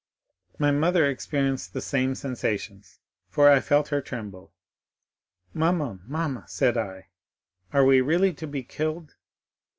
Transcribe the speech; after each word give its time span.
"My 0.57 0.71
mother 0.71 1.05
experienced 1.07 1.73
the 1.73 1.79
same 1.79 2.15
sensations, 2.15 2.97
for 3.29 3.51
I 3.51 3.59
felt 3.59 3.89
her 3.89 4.01
tremble. 4.01 4.51
'Mamma, 5.53 5.99
mamma,' 6.07 6.45
said 6.47 6.75
I, 6.75 7.09
'are 7.71 7.85
we 7.85 8.01
really 8.01 8.33
to 8.33 8.47
be 8.47 8.63
killed? 8.63 9.13